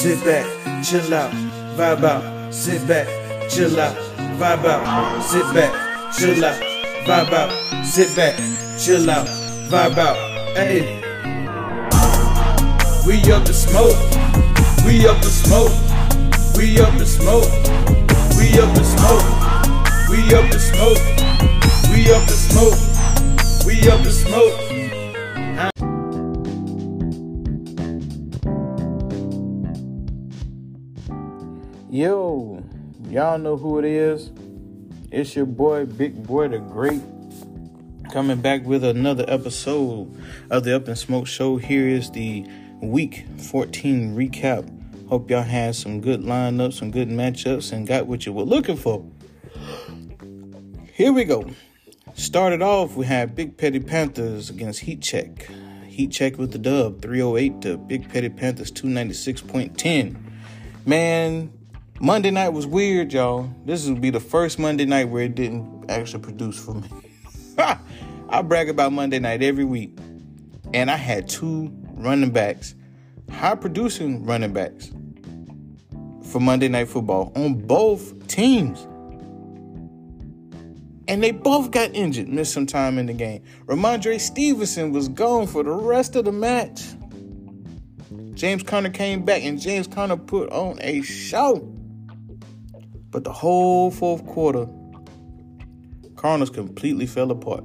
sit 0.00 0.24
back, 0.24 0.46
chill 0.82 1.12
out, 1.12 1.30
vibe 1.76 2.04
out, 2.04 2.54
sit 2.54 2.88
back, 2.88 3.06
chill 3.50 3.78
out, 3.78 3.94
vibe 4.40 4.64
out, 4.64 5.22
sit 5.22 5.44
back, 5.52 6.14
chill 6.14 6.42
out, 6.42 6.58
vibe 7.04 7.32
out, 7.34 7.84
sit 7.84 8.16
back, 8.16 8.34
chill 8.78 9.10
out, 9.10 9.26
vibe 9.68 9.98
out. 9.98 10.16
Hey, 10.56 11.02
we 13.06 13.30
up 13.30 13.44
to 13.44 13.52
smoke, 13.52 13.94
we 14.86 15.06
up 15.06 15.20
to 15.20 15.28
smoke, 15.28 15.70
we 16.56 16.80
up 16.80 16.96
to 16.96 17.04
smoke, 17.04 17.44
we 18.38 18.58
up 18.58 18.72
to 18.72 18.82
smoke, 18.82 19.26
we 20.08 20.34
up 20.34 20.50
to 20.50 20.58
smoke, 20.58 21.04
we 21.92 22.10
up 22.10 22.24
to 22.26 22.32
smoke, 22.32 23.66
we 23.66 23.86
up 23.90 24.00
to 24.00 24.10
smoke. 24.10 24.69
Yo, 31.92 32.62
y'all 33.08 33.36
know 33.36 33.56
who 33.56 33.80
it 33.80 33.84
is. 33.84 34.30
It's 35.10 35.34
your 35.34 35.44
boy, 35.44 35.86
Big 35.86 36.24
Boy 36.24 36.46
the 36.46 36.60
Great, 36.60 37.02
coming 38.12 38.40
back 38.40 38.64
with 38.64 38.84
another 38.84 39.24
episode 39.26 40.08
of 40.50 40.62
the 40.62 40.76
Up 40.76 40.86
In 40.86 40.94
Smoke 40.94 41.26
Show. 41.26 41.56
Here 41.56 41.88
is 41.88 42.08
the 42.12 42.46
Week 42.80 43.26
14 43.38 44.14
recap. 44.14 45.08
Hope 45.08 45.28
y'all 45.28 45.42
had 45.42 45.74
some 45.74 46.00
good 46.00 46.20
lineups, 46.20 46.74
some 46.74 46.92
good 46.92 47.08
matchups, 47.08 47.72
and 47.72 47.88
got 47.88 48.06
what 48.06 48.24
you 48.24 48.32
were 48.32 48.44
looking 48.44 48.76
for. 48.76 49.04
Here 50.92 51.12
we 51.12 51.24
go. 51.24 51.50
Started 52.14 52.62
off, 52.62 52.94
we 52.94 53.04
had 53.04 53.34
Big 53.34 53.56
Petty 53.56 53.80
Panthers 53.80 54.48
against 54.48 54.78
Heat 54.78 55.02
Check. 55.02 55.50
Heat 55.88 56.12
Check 56.12 56.38
with 56.38 56.52
the 56.52 56.58
dub, 56.58 57.02
308 57.02 57.62
to 57.62 57.78
Big 57.78 58.08
Petty 58.08 58.28
Panthers, 58.28 58.70
296.10. 58.70 60.16
Man, 60.86 61.52
Monday 62.02 62.30
night 62.30 62.48
was 62.48 62.66
weird, 62.66 63.12
y'all. 63.12 63.50
This 63.66 63.86
will 63.86 63.94
be 63.94 64.08
the 64.08 64.20
first 64.20 64.58
Monday 64.58 64.86
night 64.86 65.10
where 65.10 65.24
it 65.24 65.34
didn't 65.34 65.90
actually 65.90 66.22
produce 66.22 66.58
for 66.58 66.72
me. 66.72 66.88
I 68.30 68.40
brag 68.40 68.70
about 68.70 68.92
Monday 68.92 69.18
night 69.18 69.42
every 69.42 69.66
week. 69.66 69.98
And 70.72 70.90
I 70.90 70.96
had 70.96 71.28
two 71.28 71.70
running 71.92 72.30
backs, 72.30 72.74
high 73.30 73.54
producing 73.54 74.24
running 74.24 74.54
backs 74.54 74.90
for 76.24 76.40
Monday 76.40 76.68
Night 76.68 76.88
Football 76.88 77.32
on 77.36 77.66
both 77.66 78.26
teams. 78.28 78.80
And 81.06 81.22
they 81.22 81.32
both 81.32 81.70
got 81.70 81.94
injured, 81.94 82.28
missed 82.28 82.54
some 82.54 82.64
time 82.64 82.98
in 82.98 83.04
the 83.04 83.12
game. 83.12 83.42
Rhamondre 83.66 84.18
Stevenson 84.18 84.92
was 84.92 85.08
gone 85.08 85.46
for 85.46 85.62
the 85.62 85.72
rest 85.72 86.16
of 86.16 86.24
the 86.24 86.32
match. 86.32 86.82
James 88.32 88.62
Conner 88.62 88.88
came 88.88 89.22
back, 89.22 89.42
and 89.44 89.60
James 89.60 89.86
Conner 89.86 90.16
put 90.16 90.48
on 90.50 90.78
a 90.80 91.02
show. 91.02 91.76
But 93.10 93.24
the 93.24 93.32
whole 93.32 93.90
fourth 93.90 94.24
quarter, 94.26 94.68
Cardinals 96.16 96.50
completely 96.50 97.06
fell 97.06 97.30
apart. 97.30 97.64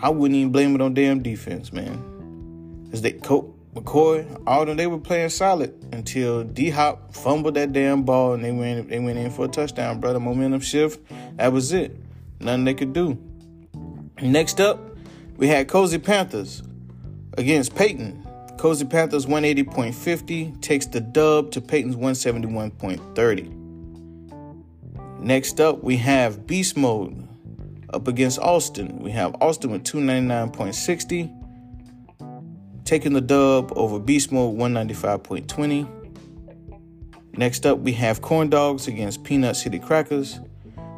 I 0.00 0.08
wouldn't 0.08 0.36
even 0.36 0.52
blame 0.52 0.74
it 0.74 0.80
on 0.80 0.94
damn 0.94 1.22
defense, 1.22 1.72
man. 1.72 2.88
As 2.92 3.02
they 3.02 3.12
Colt, 3.12 3.54
McCoy, 3.74 4.42
all 4.46 4.64
them, 4.64 4.76
they 4.76 4.86
were 4.86 4.98
playing 4.98 5.30
solid 5.30 5.74
until 5.92 6.44
D 6.44 6.70
Hop 6.70 7.12
fumbled 7.12 7.54
that 7.54 7.72
damn 7.72 8.04
ball 8.04 8.34
and 8.34 8.44
they 8.44 8.52
went 8.52 8.88
they 8.88 9.00
went 9.00 9.18
in 9.18 9.30
for 9.30 9.46
a 9.46 9.48
touchdown, 9.48 10.00
brother. 10.00 10.20
Momentum 10.20 10.60
shift. 10.60 11.00
That 11.36 11.52
was 11.52 11.72
it. 11.72 11.96
Nothing 12.40 12.64
they 12.64 12.74
could 12.74 12.92
do. 12.92 13.18
Next 14.22 14.60
up, 14.60 14.78
we 15.36 15.48
had 15.48 15.66
Cozy 15.68 15.98
Panthers 15.98 16.62
against 17.36 17.74
Peyton. 17.74 18.24
Cozy 18.56 18.84
Panthers 18.84 19.26
180.50 19.26 20.60
takes 20.62 20.86
the 20.86 21.00
dub 21.00 21.50
to 21.50 21.60
Peyton's 21.60 21.96
171.30. 21.96 23.63
Next 25.24 25.58
up, 25.58 25.82
we 25.82 25.96
have 25.96 26.46
Beast 26.46 26.76
Mode 26.76 27.26
up 27.94 28.06
against 28.08 28.38
Austin. 28.40 28.98
We 28.98 29.10
have 29.12 29.34
Austin 29.40 29.70
with 29.70 29.84
299.60, 29.84 32.84
taking 32.84 33.14
the 33.14 33.22
dub 33.22 33.72
over 33.74 33.98
Beast 33.98 34.32
Mode 34.32 34.54
195.20. 34.54 35.88
Next 37.38 37.64
up, 37.64 37.78
we 37.78 37.92
have 37.92 38.20
Corn 38.20 38.50
Dogs 38.50 38.86
against 38.86 39.24
Peanut 39.24 39.56
City 39.56 39.78
Crackers. 39.78 40.40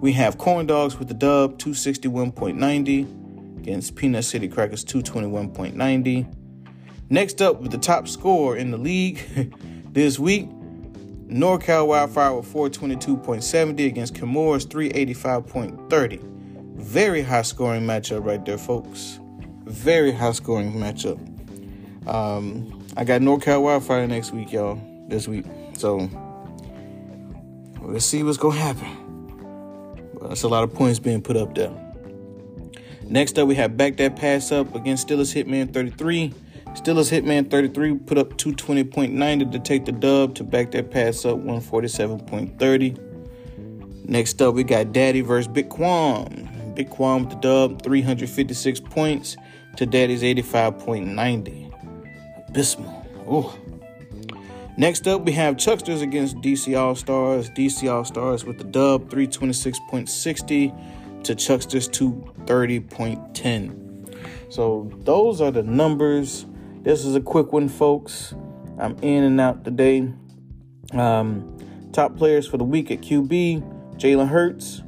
We 0.00 0.12
have 0.12 0.38
Corn 0.38 0.66
Dogs 0.66 1.00
with 1.00 1.08
the 1.08 1.14
dub 1.14 1.58
261.90 1.58 3.58
against 3.58 3.96
Peanut 3.96 4.24
City 4.24 4.46
Crackers 4.46 4.84
221.90. 4.84 6.32
Next 7.10 7.42
up, 7.42 7.60
with 7.60 7.72
the 7.72 7.78
top 7.78 8.06
score 8.06 8.56
in 8.56 8.70
the 8.70 8.78
league 8.78 9.52
this 9.92 10.20
week, 10.20 10.48
NorCal 11.32 11.86
Wildfire 11.86 12.34
with 12.34 12.52
422.70 12.52 13.86
against 13.86 14.14
Kimura's 14.14 14.66
385.30. 14.66 16.22
Very 16.76 17.22
high 17.22 17.42
scoring 17.42 17.82
matchup 17.82 18.24
right 18.24 18.44
there, 18.44 18.58
folks. 18.58 19.18
Very 19.64 20.12
high 20.12 20.32
scoring 20.32 20.72
matchup. 20.74 21.18
Um, 22.06 22.86
I 22.96 23.04
got 23.04 23.22
NorCal 23.22 23.62
Wildfire 23.62 24.06
next 24.06 24.32
week, 24.32 24.52
y'all. 24.52 24.78
This 25.08 25.26
week. 25.26 25.46
So 25.74 26.10
let's 27.80 28.04
see 28.04 28.22
what's 28.22 28.38
gonna 28.38 28.58
happen. 28.58 30.18
that's 30.20 30.42
a 30.42 30.48
lot 30.48 30.64
of 30.64 30.74
points 30.74 30.98
being 30.98 31.22
put 31.22 31.36
up 31.36 31.54
there. 31.54 31.72
Next 33.04 33.38
up, 33.38 33.48
we 33.48 33.54
have 33.56 33.76
back 33.76 33.96
that 33.96 34.16
pass 34.16 34.52
up 34.52 34.74
against 34.74 35.08
Steelers 35.08 35.34
Hitman 35.34 35.72
33. 35.72 36.32
Steelers 36.74 37.10
Hitman 37.10 37.50
33 37.50 37.98
put 37.98 38.16
up 38.16 38.38
220.90 38.38 39.52
to 39.52 39.58
take 39.58 39.84
the 39.84 39.92
dub 39.92 40.34
to 40.36 40.44
back 40.44 40.70
that 40.70 40.90
pass 40.90 41.24
up 41.24 41.38
147.30. 41.38 44.08
Next 44.08 44.42
up, 44.42 44.54
we 44.54 44.64
got 44.64 44.92
Daddy 44.92 45.20
versus 45.20 45.48
Big 45.48 45.68
Quam. 45.68 46.48
Big 46.74 46.88
Quam 46.88 47.24
with 47.24 47.30
the 47.30 47.36
dub, 47.36 47.82
356 47.82 48.80
points 48.80 49.36
to 49.76 49.86
Daddy's 49.86 50.22
85.90. 50.22 52.48
Abysmal. 52.48 53.06
Oh. 53.28 53.54
Next 54.78 55.06
up, 55.06 55.22
we 55.22 55.32
have 55.32 55.56
Chucksters 55.56 56.00
against 56.00 56.36
DC 56.36 56.78
All 56.78 56.94
Stars. 56.94 57.50
DC 57.50 57.92
All 57.92 58.04
Stars 58.04 58.46
with 58.46 58.56
the 58.56 58.64
dub, 58.64 59.10
326.60 59.10 61.24
to 61.24 61.34
Chucksters 61.34 61.90
230.10. 61.90 64.52
So 64.52 64.90
those 65.04 65.40
are 65.40 65.50
the 65.50 65.62
numbers 65.62 66.44
this 66.82 67.04
is 67.04 67.14
a 67.14 67.20
quick 67.20 67.52
one, 67.52 67.68
folks. 67.68 68.34
I'm 68.78 68.96
in 69.02 69.22
and 69.22 69.40
out 69.40 69.64
today. 69.64 70.12
Um, 70.92 71.56
top 71.92 72.16
players 72.16 72.48
for 72.48 72.56
the 72.56 72.64
week 72.64 72.90
at 72.90 73.00
QB 73.00 73.96
Jalen 73.98 74.28
Hurts 74.28 74.82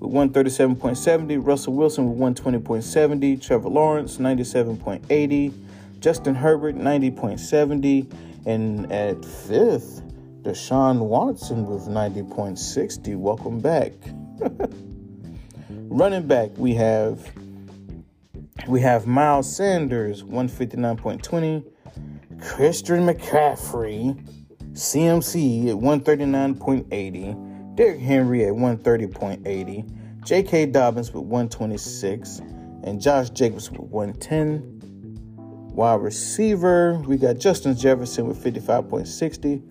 with 0.00 0.10
137.70, 0.10 1.46
Russell 1.46 1.74
Wilson 1.74 2.10
with 2.10 2.36
120.70, 2.36 3.40
Trevor 3.40 3.68
Lawrence 3.68 4.18
97.80, 4.18 5.54
Justin 6.00 6.34
Herbert 6.34 6.74
90.70, 6.74 8.12
and 8.44 8.90
at 8.92 9.24
fifth, 9.24 10.02
Deshaun 10.42 10.98
Watson 10.98 11.66
with 11.66 11.82
90.60. 11.82 13.16
Welcome 13.16 13.60
back. 13.60 13.92
Running 15.70 16.26
back, 16.26 16.50
we 16.56 16.74
have 16.74 17.30
we 18.66 18.80
have 18.80 19.06
Miles 19.06 19.54
Sanders, 19.54 20.24
159.20. 20.24 21.64
Christian 22.40 23.06
McCaffrey, 23.06 24.18
CMC 24.72 25.68
at 25.68 25.76
139.80. 25.76 27.76
Derrick 27.76 28.00
Henry 28.00 28.44
at 28.44 28.52
130.80. 28.52 30.24
J.K. 30.24 30.66
Dobbins 30.66 31.12
with 31.12 31.22
126. 31.24 32.40
And 32.82 33.00
Josh 33.00 33.30
Jacobs 33.30 33.70
with 33.70 33.80
110. 33.80 34.80
Wide 35.72 36.00
receiver, 36.00 36.98
we 37.06 37.16
got 37.16 37.38
Justin 37.38 37.76
Jefferson 37.76 38.26
with 38.26 38.42
55.60. 38.42 39.62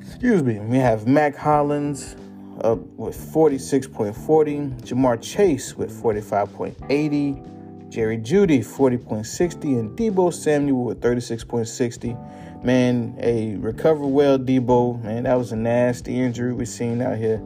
Excuse 0.00 0.42
me. 0.42 0.58
We 0.60 0.78
have 0.78 1.06
Mack 1.06 1.36
Hollins, 1.36 2.16
up 2.60 2.78
with 2.96 3.16
46.40. 3.16 4.80
Ja'Marr 4.82 5.20
Chase 5.20 5.76
with 5.76 5.90
45.80. 5.90 7.48
Jerry 7.88 8.16
Jeudy 8.16 8.60
40.60 8.60 9.78
and 9.78 9.98
Deebo 9.98 10.32
Samuel 10.32 10.84
with 10.84 11.00
36.60. 11.02 12.64
Man, 12.64 13.14
a 13.20 13.56
recover 13.56 14.06
well, 14.06 14.38
Deebo. 14.38 15.02
Man, 15.02 15.24
that 15.24 15.34
was 15.34 15.52
a 15.52 15.56
nasty 15.56 16.18
injury 16.18 16.54
we've 16.54 16.68
seen 16.68 17.02
out 17.02 17.18
here. 17.18 17.42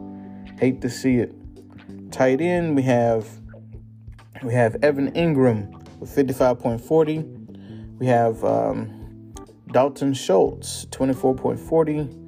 Hate 0.59 0.79
to 0.81 0.89
see 0.89 1.17
it. 1.17 1.33
Tight 2.11 2.39
end, 2.39 2.75
we 2.75 2.83
have 2.83 3.27
we 4.43 4.53
have 4.53 4.75
Evan 4.83 5.11
Engram 5.11 5.71
with 5.99 6.15
55.40. 6.15 7.97
We 7.97 8.05
have 8.05 8.43
um, 8.45 9.33
Dalton 9.71 10.13
Schultz 10.13 10.85
24.40. 10.91 12.26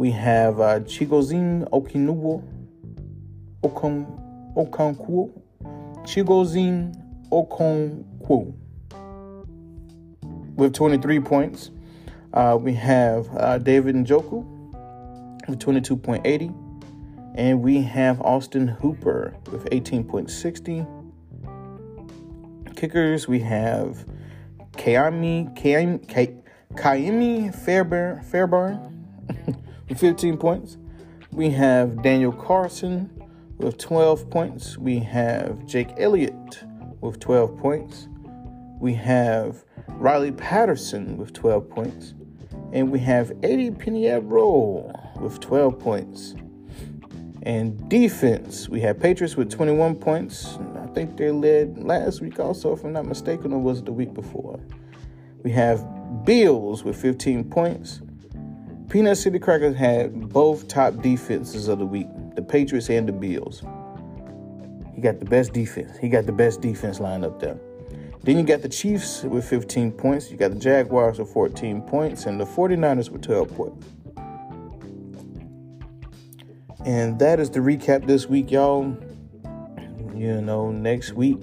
We 0.00 0.12
have 0.12 0.60
uh, 0.62 0.80
Chigoziem 0.80 1.68
Okinuwo, 1.68 2.42
Okon, 3.62 4.06
Okonkwo, 4.56 5.30
Chigoziem 6.04 6.94
Okonkwo 7.30 8.54
with 10.56 10.72
23 10.72 11.20
points. 11.20 11.70
Uh, 12.32 12.56
we 12.58 12.72
have 12.72 13.28
uh, 13.36 13.58
David 13.58 13.94
Njoku 13.94 14.42
with 15.46 15.58
22.80. 15.58 16.54
And 17.34 17.60
we 17.60 17.82
have 17.82 18.22
Austin 18.22 18.68
Hooper 18.68 19.36
with 19.52 19.66
18.60. 19.66 20.86
Kickers, 22.74 23.28
we 23.28 23.40
have 23.40 24.06
Ka'imi, 24.78 25.54
Ka'imi, 25.54 26.42
Ka'imi 26.74 27.54
Fairbairn, 27.54 28.24
with 28.24 28.89
15 29.96 30.36
points. 30.36 30.78
We 31.32 31.50
have 31.50 32.02
Daniel 32.02 32.32
Carlson 32.32 33.10
with 33.58 33.78
12 33.78 34.30
points. 34.30 34.78
We 34.78 34.98
have 35.00 35.66
Jake 35.66 35.90
Elliott 35.98 36.64
with 37.00 37.18
12 37.20 37.58
points. 37.58 38.08
We 38.78 38.94
have 38.94 39.64
Riley 39.88 40.32
Patterson 40.32 41.16
with 41.16 41.32
12 41.32 41.68
points. 41.68 42.14
And 42.72 42.90
we 42.90 42.98
have 43.00 43.32
Eddy 43.42 43.70
Piñeiro 43.70 45.20
with 45.20 45.40
12 45.40 45.78
points. 45.78 46.34
And 47.42 47.88
defense, 47.88 48.68
we 48.68 48.80
have 48.80 49.00
Patriots 49.00 49.36
with 49.36 49.50
21 49.50 49.96
points. 49.96 50.58
I 50.76 50.86
think 50.88 51.16
they 51.16 51.30
led 51.30 51.82
last 51.82 52.20
week 52.20 52.38
also, 52.38 52.72
if 52.74 52.84
I'm 52.84 52.92
not 52.92 53.06
mistaken, 53.06 53.52
or 53.52 53.58
was 53.58 53.78
it 53.78 53.86
the 53.86 53.92
week 53.92 54.14
before? 54.14 54.60
We 55.42 55.50
have 55.52 55.86
Bills 56.24 56.84
with 56.84 57.00
15 57.00 57.44
points. 57.50 58.02
Peanut 58.90 59.16
City 59.16 59.38
Crackers 59.38 59.76
had 59.76 60.30
both 60.30 60.66
top 60.66 61.00
defenses 61.00 61.68
of 61.68 61.78
the 61.78 61.86
week, 61.86 62.08
the 62.34 62.42
Patriots 62.42 62.90
and 62.90 63.08
the 63.08 63.12
Bills. 63.12 63.62
He 64.96 65.00
got 65.00 65.20
the 65.20 65.26
best 65.26 65.52
defense. 65.52 65.96
He 65.96 66.08
got 66.08 66.26
the 66.26 66.32
best 66.32 66.60
defense 66.60 66.98
line 66.98 67.22
up 67.22 67.38
there. 67.38 67.56
Then 68.24 68.36
you 68.36 68.42
got 68.42 68.62
the 68.62 68.68
Chiefs 68.68 69.22
with 69.22 69.48
15 69.48 69.92
points. 69.92 70.28
You 70.32 70.36
got 70.36 70.50
the 70.50 70.58
Jaguars 70.58 71.20
with 71.20 71.32
14 71.32 71.82
points 71.82 72.26
and 72.26 72.40
the 72.40 72.44
49ers 72.44 73.10
with 73.10 73.22
12 73.22 73.54
points. 73.54 73.86
And 76.84 77.16
that 77.20 77.38
is 77.38 77.48
the 77.48 77.60
recap 77.60 78.08
this 78.08 78.26
week, 78.26 78.50
y'all. 78.50 78.96
You 80.16 80.40
know, 80.42 80.72
next 80.72 81.12
week, 81.12 81.38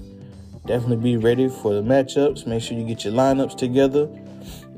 definitely 0.65 0.97
be 0.97 1.15
ready 1.15 1.47
for 1.47 1.73
the 1.73 1.81
matchups. 1.81 2.45
Make 2.45 2.61
sure 2.61 2.77
you 2.77 2.85
get 2.85 3.05
your 3.05 3.13
lineups 3.13 3.55
together. 3.55 4.09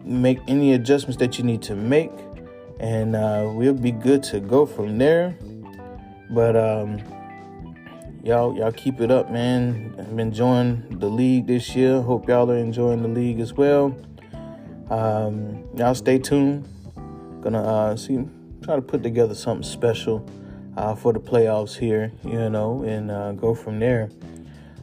Make 0.03 0.37
any 0.47 0.73
adjustments 0.73 1.17
that 1.17 1.39
you 1.39 1.43
need 1.43 1.63
to 1.63 1.75
make. 1.75 2.11
And 2.79 3.15
uh, 3.15 3.51
we'll 3.53 3.73
be 3.73 3.91
good 3.91 4.23
to 4.23 4.39
go 4.39 4.65
from 4.65 4.97
there. 4.97 5.35
But 6.29 6.55
um, 6.55 6.99
y'all, 8.23 8.55
y'all 8.55 8.71
keep 8.71 9.01
it 9.01 9.11
up, 9.11 9.31
man. 9.31 9.89
Been 10.09 10.19
enjoying 10.19 10.99
the 10.99 11.09
league 11.09 11.47
this 11.47 11.75
year. 11.75 12.01
Hope 12.01 12.27
y'all 12.27 12.49
are 12.49 12.57
enjoying 12.57 13.01
the 13.01 13.09
league 13.09 13.39
as 13.39 13.53
well. 13.53 13.95
Um, 14.89 15.63
y'all 15.75 15.95
stay 15.95 16.19
tuned. 16.19 16.67
Gonna 17.41 17.61
uh, 17.61 17.95
see, 17.95 18.25
try 18.63 18.75
to 18.75 18.81
put 18.81 19.03
together 19.03 19.33
something 19.33 19.63
special 19.63 20.27
uh, 20.77 20.95
for 20.95 21.13
the 21.13 21.19
playoffs 21.19 21.77
here, 21.77 22.11
you 22.23 22.49
know, 22.49 22.83
and 22.83 23.11
uh, 23.11 23.31
go 23.33 23.53
from 23.53 23.79
there. 23.79 24.09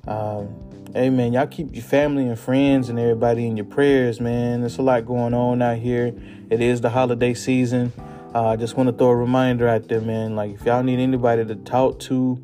Um, 0.06 0.54
hey, 0.96 1.10
man, 1.10 1.34
y'all 1.34 1.46
keep 1.46 1.75
your 1.75 1.84
family 1.84 2.26
and 2.26 2.38
friends 2.38 2.88
and 2.88 2.98
everybody 2.98 3.46
in 3.46 3.54
your 3.54 3.66
prayers, 3.66 4.19
man. 4.19 4.60
There's 4.60 4.78
a 4.78 4.82
lot 4.82 5.04
going 5.04 5.34
on 5.34 5.60
out 5.60 5.76
here. 5.76 6.14
It 6.48 6.62
is 6.62 6.81
the 6.81 6.88
holiday 6.88 7.34
season. 7.34 7.93
Uh, 8.34 8.48
I 8.48 8.56
just 8.56 8.78
want 8.78 8.87
to 8.88 8.94
throw 8.94 9.08
a 9.08 9.16
reminder 9.16 9.69
out 9.69 9.88
there, 9.88 10.00
man. 10.00 10.37
Like, 10.37 10.54
if 10.54 10.64
y'all 10.64 10.82
need 10.82 10.98
anybody 10.98 11.44
to 11.44 11.54
talk 11.54 11.98
to, 12.00 12.43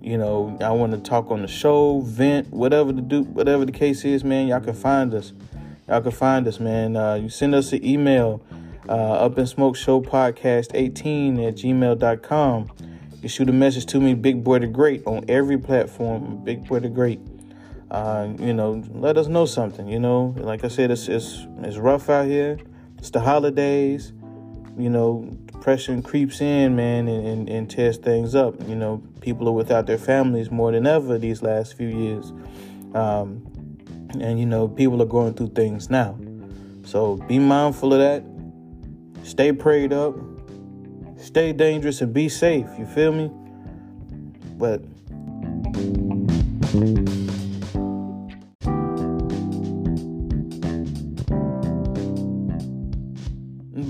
you 0.00 0.16
know, 0.16 0.56
I 0.60 0.70
want 0.70 0.92
to 0.92 0.98
talk 0.98 1.32
on 1.32 1.42
the 1.42 1.48
show, 1.48 2.00
vent, 2.02 2.52
whatever 2.52 2.92
the 2.92 3.02
do, 3.02 3.22
whatever 3.22 3.64
the 3.64 3.72
case 3.72 4.04
is, 4.04 4.22
man. 4.22 4.46
Y'all 4.46 4.60
can 4.60 4.74
find 4.74 5.12
us. 5.12 5.32
Y'all 5.88 6.00
can 6.00 6.12
find 6.12 6.46
us, 6.46 6.60
man. 6.60 6.96
Uh, 6.96 7.14
you 7.14 7.28
send 7.28 7.52
us 7.52 7.72
an 7.72 7.84
email, 7.84 8.40
uh, 8.88 8.92
up 8.92 9.36
in 9.38 9.46
smoke 9.46 9.74
show 9.74 10.00
podcast 10.00 10.70
18 10.72 11.40
at 11.40 11.56
gmail.com. 11.56 12.70
You 13.20 13.28
shoot 13.28 13.48
a 13.48 13.52
message 13.52 13.86
to 13.86 14.00
me, 14.00 14.14
Big 14.14 14.44
Boy 14.44 14.60
the 14.60 14.68
Great, 14.68 15.04
on 15.04 15.24
every 15.26 15.58
platform, 15.58 16.44
Big 16.44 16.64
Boy 16.68 16.78
the 16.78 16.88
Great. 16.88 17.18
Uh, 17.90 18.28
you 18.38 18.52
know, 18.52 18.82
let 18.92 19.16
us 19.16 19.28
know 19.28 19.46
something. 19.46 19.88
You 19.88 19.98
know, 19.98 20.34
like 20.38 20.64
I 20.64 20.68
said, 20.68 20.90
it's 20.90 21.08
it's 21.08 21.46
it's 21.62 21.76
rough 21.76 22.08
out 22.08 22.26
here. 22.26 22.58
It's 22.98 23.10
the 23.10 23.20
holidays. 23.20 24.12
You 24.76 24.90
know, 24.90 25.28
depression 25.46 26.02
creeps 26.02 26.40
in, 26.40 26.76
man, 26.76 27.08
and, 27.08 27.26
and, 27.26 27.48
and 27.48 27.70
tears 27.70 27.96
things 27.96 28.34
up. 28.34 28.54
You 28.68 28.76
know, 28.76 29.02
people 29.20 29.48
are 29.48 29.52
without 29.52 29.86
their 29.86 29.98
families 29.98 30.50
more 30.50 30.70
than 30.70 30.86
ever 30.86 31.18
these 31.18 31.42
last 31.42 31.74
few 31.74 31.88
years. 31.88 32.32
Um, 32.94 33.44
and 34.20 34.38
you 34.38 34.46
know, 34.46 34.68
people 34.68 35.02
are 35.02 35.06
going 35.06 35.34
through 35.34 35.50
things 35.50 35.90
now. 35.90 36.16
So 36.84 37.16
be 37.16 37.38
mindful 37.38 37.92
of 37.92 37.98
that. 37.98 38.24
Stay 39.26 39.52
prayed 39.52 39.92
up 39.92 40.14
stay 41.20 41.52
dangerous 41.52 42.00
and 42.00 42.12
be 42.12 42.28
safe. 42.28 42.66
You 42.78 42.86
feel 42.86 43.12
me? 43.12 43.30
But 44.56 44.82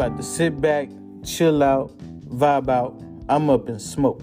about 0.00 0.16
to 0.16 0.22
sit 0.22 0.60
back, 0.60 0.88
chill 1.24 1.60
out, 1.60 1.90
vibe 2.28 2.68
out. 2.68 2.94
I'm 3.28 3.50
up 3.50 3.68
in 3.68 3.80
smoke. 3.80 4.22